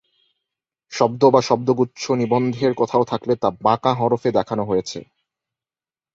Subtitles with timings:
[0.93, 4.99] শব্দ বা শব্দগুচ্ছ নিবন্ধের কোথাও থাকলে তা "বাঁকা হরফে" দেখানো হয়েছে।